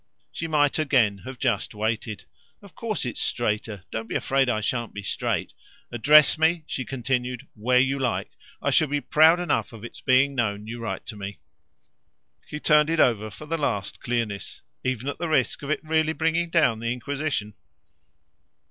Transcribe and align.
She 0.31 0.47
might 0.47 0.79
again 0.79 1.19
have 1.25 1.37
just 1.37 1.75
waited. 1.75 2.23
"Of 2.63 2.73
course 2.73 3.05
it's 3.05 3.21
straighter. 3.21 3.83
Don't 3.91 4.07
be 4.09 4.15
afraid 4.15 4.49
I 4.49 4.59
shan't 4.59 4.95
be 4.95 5.03
straight. 5.03 5.53
Address 5.91 6.39
me," 6.39 6.63
she 6.65 6.85
continued, 6.85 7.45
"where 7.53 7.77
you 7.77 7.99
like. 7.99 8.31
I 8.63 8.71
shall 8.71 8.87
be 8.87 8.99
proud 8.99 9.39
enough 9.39 9.73
of 9.73 9.83
its 9.83 10.01
being 10.01 10.33
known 10.33 10.65
you 10.65 10.79
write 10.79 11.05
to 11.05 11.15
me." 11.15 11.37
He 12.47 12.59
turned 12.59 12.89
it 12.89 12.99
over 12.99 13.29
for 13.29 13.45
the 13.45 13.59
last 13.59 13.99
clearness. 14.01 14.61
"Even 14.83 15.07
at 15.07 15.19
the 15.19 15.29
risk 15.29 15.61
of 15.61 15.69
its 15.69 15.83
really 15.83 16.13
bringing 16.13 16.49
down 16.49 16.79
the 16.79 16.91
inquisition?" 16.91 17.53